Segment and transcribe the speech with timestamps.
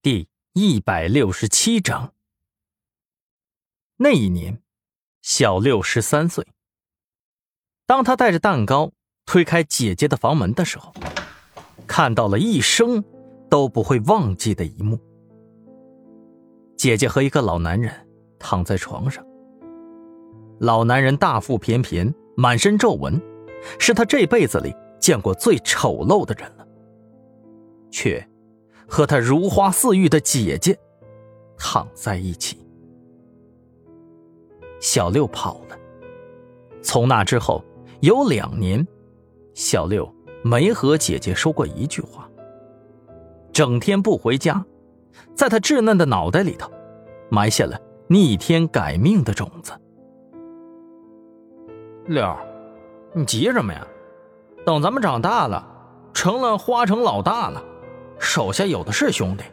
[0.00, 2.14] 第一百六十七章。
[3.96, 4.62] 那一年，
[5.22, 6.46] 小六十三岁。
[7.84, 8.92] 当他带着蛋糕
[9.26, 10.94] 推开姐姐的房门的时候，
[11.88, 13.02] 看到了一生
[13.50, 15.00] 都不会忘记的一幕：
[16.76, 17.92] 姐姐和一个老男人
[18.38, 19.26] 躺在床上。
[20.60, 23.20] 老男人大腹便便，满身皱纹，
[23.80, 26.68] 是他这辈子里见过最丑陋的人了，
[27.90, 28.24] 却。
[28.88, 30.76] 和他如花似玉的姐姐
[31.58, 32.58] 躺在一起。
[34.80, 35.78] 小六跑了。
[36.80, 37.62] 从那之后
[38.00, 38.86] 有两年，
[39.52, 40.10] 小六
[40.42, 42.28] 没和姐姐说过一句话，
[43.52, 44.64] 整天不回家，
[45.34, 46.70] 在他稚嫩的脑袋里头
[47.28, 49.72] 埋下了逆天改命的种子。
[52.06, 52.34] 六，
[53.12, 53.86] 你急什么呀？
[54.64, 55.66] 等咱们长大了，
[56.14, 57.62] 成了花城老大了。
[58.18, 59.44] 手下有的是兄弟，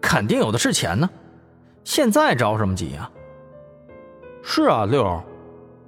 [0.00, 1.08] 肯定有的是钱呢。
[1.84, 3.10] 现在着什么急啊？
[4.42, 5.22] 是啊，六，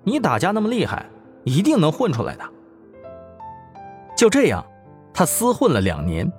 [0.03, 1.07] 你打架那么厉害，
[1.45, 2.45] 一定能混出来的。
[4.17, 4.65] 就这样，
[5.13, 6.31] 他厮混了两年，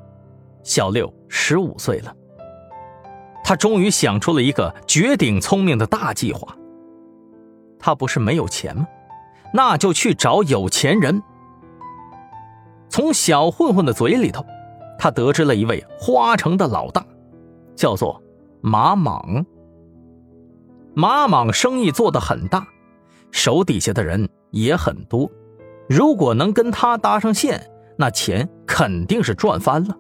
[0.63, 2.15] 小六十五岁了。
[3.43, 6.55] 他终于想出了一个绝顶聪明的大计划。
[7.77, 8.87] 他不是没有钱吗？
[9.53, 11.21] 那就去找有钱人。
[12.89, 14.45] 从小混混的嘴里头。
[14.97, 17.05] 他得知了一位花城的老大，
[17.75, 18.21] 叫做
[18.61, 19.45] 马莽。
[20.95, 22.67] 马莽生意做得很大，
[23.31, 25.29] 手底下的人也很多。
[25.89, 29.97] 如果能跟他搭上线，那钱肯定是赚翻了。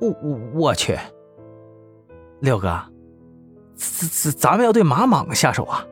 [0.00, 0.98] 我我我去，
[2.40, 2.68] 六哥，
[3.76, 5.86] 咱咱咱们要对马莽下手啊？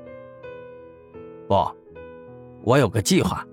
[1.47, 1.55] 不，
[2.63, 3.47] 我有个计划。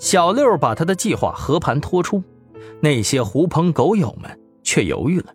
[0.00, 2.22] 小六把他的计划和盘托出，
[2.80, 5.32] 那些狐朋狗友们却犹豫了。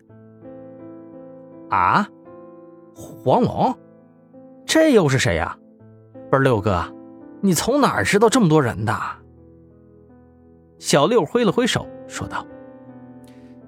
[1.70, 2.08] 啊，
[2.92, 3.72] 黄龙，
[4.66, 5.56] 这又是谁呀？
[6.28, 6.82] 不是六哥，
[7.40, 8.92] 你从哪儿知道这么多人的？
[10.80, 12.44] 小六挥了挥手说道：“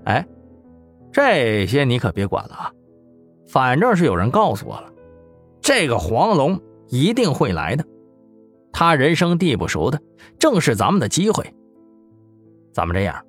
[0.05, 0.27] 哎，
[1.13, 2.73] 这些你可别管了啊，
[3.47, 4.93] 反正是有人告诉我了，
[5.61, 7.85] 这个黄龙一定会来的。”
[8.79, 10.01] 他人生地不熟的，
[10.39, 11.53] 正是咱们的机会。
[12.73, 13.27] 咱们这样，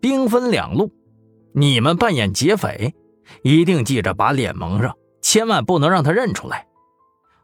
[0.00, 0.90] 兵分两路，
[1.52, 2.94] 你们扮演劫匪，
[3.42, 6.66] 一定记着把脸蒙上，千万不能让他认出来。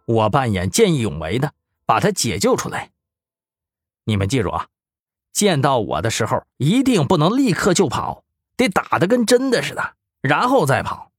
[0.06, 1.52] 我扮演见义勇为的，
[1.84, 2.92] 把他解救出来。
[4.06, 4.68] 你们记住啊，
[5.34, 8.24] 见到我的时候，一定不能立刻就跑，
[8.56, 11.10] 得打的跟真的似的，然后再跑。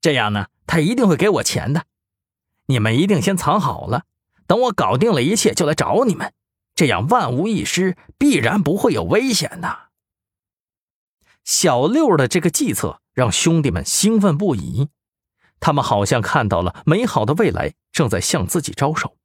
[0.00, 1.84] 这样呢，他一定会给我钱的。
[2.64, 4.04] 你们一定先藏好了。
[4.48, 6.32] 等我搞定了一切，就来找你们，
[6.74, 9.90] 这样万无一失，必然不会有危险的。
[11.44, 14.88] 小六的这个计策让兄弟们兴奋不已，
[15.60, 19.16] 他们好像看到了美好的未来正在向自己招手。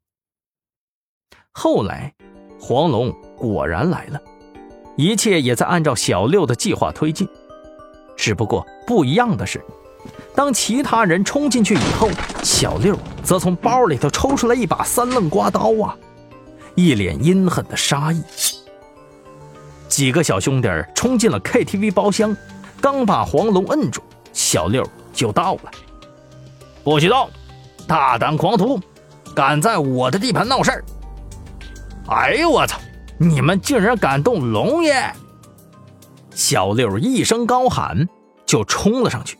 [1.52, 2.14] 后来，
[2.60, 4.22] 黄龙果然来了，
[4.98, 7.28] 一切也在按照小六的计划推进，
[8.18, 9.64] 只不过不一样的是。
[10.36, 12.10] 当其他人冲进去以后，
[12.44, 15.96] 小六则从包里头抽出来一把三棱刮刀啊，
[16.76, 18.24] 一脸阴狠的杀意。
[19.88, 22.36] 几个小兄弟冲进了 KTV 包厢，
[22.82, 24.02] 刚把黄龙摁住，
[24.32, 24.84] 小六
[25.14, 25.72] 就到了。
[26.84, 27.30] 不许动！
[27.88, 28.80] 大胆狂徒，
[29.36, 30.84] 敢在我的地盘闹事儿！
[32.08, 32.80] 哎呦我操！
[33.20, 35.14] 你们竟然敢动龙爷！
[36.32, 38.08] 小六一声高喊，
[38.48, 39.38] 就冲了上去。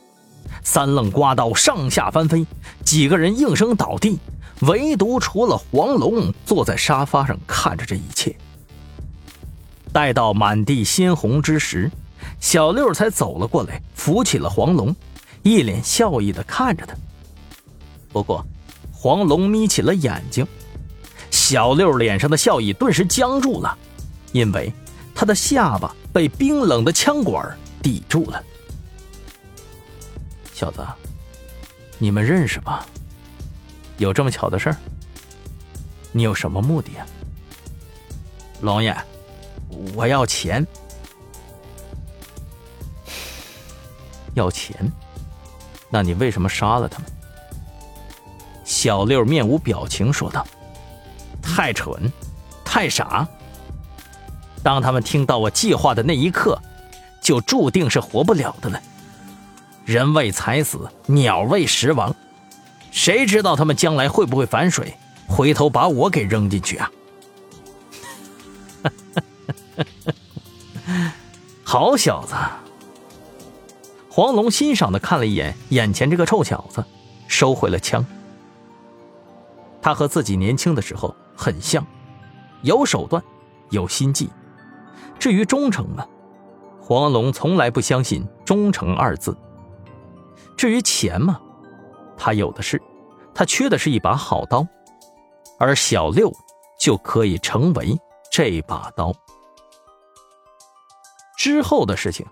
[0.64, 2.44] 三愣刮刀上下翻飞，
[2.84, 4.18] 几个人应声倒地，
[4.62, 8.34] 唯独除了黄龙坐在沙发上看着这一切。
[9.92, 11.88] 待到满地鲜红之时，
[12.40, 14.96] 小六才走了过来，扶起了黄龙，
[15.42, 16.96] 一脸笑意的看着他。
[18.10, 18.44] 不过，
[18.90, 20.44] 黄龙眯起了眼睛，
[21.30, 23.76] 小六脸上的笑意顿时僵住了，
[24.32, 24.72] 因为
[25.14, 28.42] 他的下巴被冰冷的枪管抵住了。
[30.54, 30.86] 小子，
[31.98, 32.86] 你们认识吧？
[33.98, 34.76] 有这么巧的事儿？
[36.12, 37.04] 你有什么目的啊？
[38.60, 38.96] 龙爷，
[39.94, 40.64] 我要钱。
[44.34, 44.90] 要钱？
[45.90, 47.08] 那你为什么杀了他们？
[48.64, 50.46] 小六面无表情说道
[51.42, 52.10] ：“太蠢，
[52.64, 53.26] 太傻。
[54.62, 56.56] 当他们听到我计划的那一刻，
[57.20, 58.80] 就注定是活不了的了。”
[59.84, 62.14] 人为财死，鸟为食亡，
[62.90, 64.96] 谁知道他们将来会不会反水，
[65.26, 66.90] 回头把我给扔进去啊？
[71.62, 72.34] 好小子，
[74.08, 76.82] 黄龙欣赏的看了一眼眼前这个臭小子，
[77.28, 78.04] 收回了枪。
[79.82, 81.86] 他和自己年轻的时候很像，
[82.62, 83.22] 有手段，
[83.68, 84.30] 有心计。
[85.18, 86.06] 至于忠诚嘛，
[86.80, 89.36] 黄龙从来不相信“忠诚”二字。
[90.56, 91.40] 至于钱嘛，
[92.16, 92.80] 他有的是，
[93.34, 94.66] 他缺的是一把好刀，
[95.58, 96.32] 而小六
[96.80, 97.96] 就可以成为
[98.30, 99.12] 这把刀。
[101.36, 102.26] 之后的事情，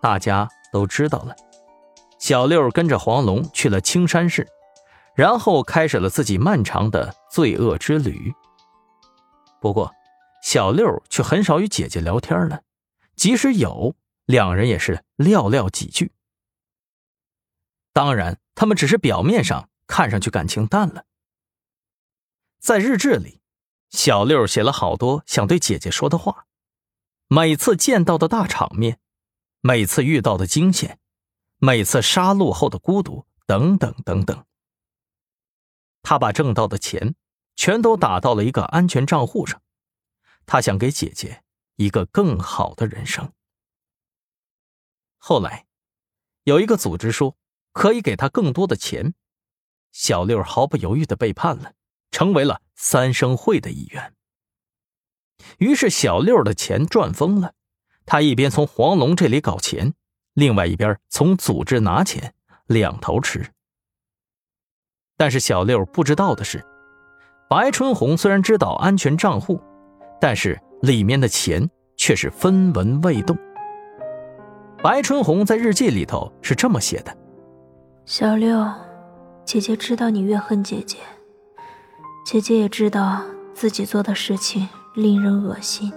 [0.00, 1.34] 大家都知道了。
[2.18, 4.46] 小六跟着黄龙去了青山市，
[5.14, 8.32] 然后开始了自己漫长的罪恶之旅。
[9.60, 9.90] 不过，
[10.42, 12.60] 小六却很少与姐姐聊天了，
[13.16, 13.94] 即使有，
[14.26, 16.12] 两人也是寥寥几句。
[17.94, 21.06] 当然，他们只是表面上看上去感情淡了。
[22.58, 23.40] 在日志里，
[23.88, 26.48] 小六写了好多想对姐姐说的话。
[27.28, 28.98] 每次见到的大场面，
[29.60, 30.98] 每次遇到的惊险，
[31.58, 34.44] 每次杀戮后的孤独，等等等等。
[36.02, 37.14] 他把挣到的钱
[37.54, 39.62] 全都打到了一个安全账户上，
[40.46, 41.44] 他想给姐姐
[41.76, 43.32] 一个更好的人生。
[45.16, 45.66] 后来，
[46.42, 47.36] 有一个组织说
[47.74, 49.12] 可以给他更多的钱，
[49.92, 51.72] 小六毫不犹豫的背叛了，
[52.10, 54.14] 成为了三生会的一员。
[55.58, 57.52] 于是小六的钱赚疯了，
[58.06, 59.92] 他一边从黄龙这里搞钱，
[60.32, 62.32] 另外一边从组织拿钱，
[62.66, 63.52] 两头吃。
[65.16, 66.64] 但是小六不知道的是，
[67.50, 69.60] 白春红虽然知道安全账户，
[70.20, 73.36] 但是里面的钱却是分文未动。
[74.82, 77.16] 白春红在日记里头是这么写的
[78.06, 78.70] ：“小六，
[79.46, 80.98] 姐姐知道你怨恨姐姐，
[82.26, 83.22] 姐姐也知道
[83.54, 85.92] 自己做的事情。”令人恶心，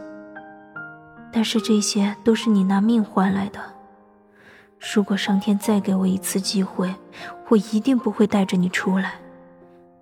[1.31, 3.59] 但是这些都是你拿命换来的。
[4.79, 6.91] 如果上天再给我一次机会，
[7.49, 9.19] 我一定不会带着你出来，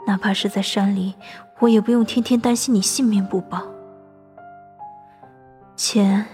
[0.07, 1.13] 哪怕是在山里，
[1.59, 3.61] 我也不用天天担心你性命不保。
[5.75, 6.25] 钱，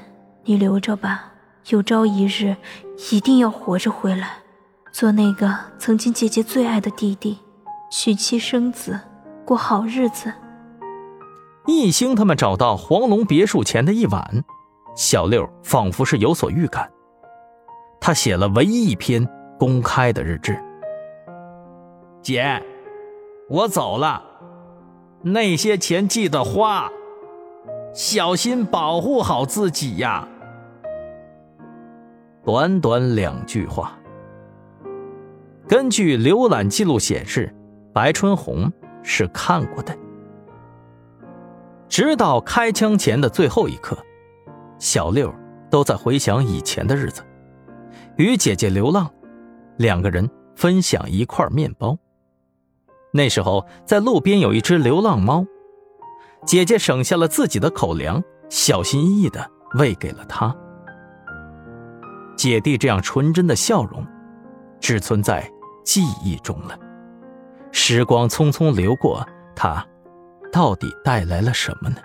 [0.43, 1.31] 你留着吧，
[1.69, 2.55] 有朝一日
[3.11, 4.40] 一定要活着回来，
[4.91, 7.39] 做那个曾经姐姐最爱的弟弟，
[7.89, 8.99] 娶妻生子，
[9.45, 10.31] 过好日子。
[11.65, 14.43] 一星他们找到黄龙别墅前的一晚，
[14.95, 16.91] 小六仿佛是有所预感。
[18.01, 19.27] 他写了唯一一篇
[19.57, 20.59] 公开的日志。
[22.21, 22.61] 姐，
[23.49, 24.21] 我走了，
[25.21, 26.89] 那些钱记得花，
[27.93, 30.27] 小心保护好自己呀。
[32.43, 33.97] 短短两句话。
[35.71, 37.49] 根据浏览记录显示，
[37.93, 38.69] 白春红
[39.03, 39.97] 是看过的。
[41.87, 43.97] 直到开枪前的最后一刻，
[44.79, 45.33] 小六
[45.69, 47.23] 都在回想以前的日子，
[48.17, 49.09] 与姐姐流浪，
[49.77, 51.97] 两个人分享一块面包。
[53.13, 55.45] 那时候在路边有一只流浪猫，
[56.45, 60.53] 姐姐省下了自己的口粮，小心翼翼的喂给了他。
[62.35, 64.05] 姐弟这样纯真的笑容，
[64.81, 65.49] 只存在
[65.83, 66.77] 记忆中了。
[67.71, 69.85] 时光匆匆流过，他。
[70.51, 71.95] 到底带来了什么呢？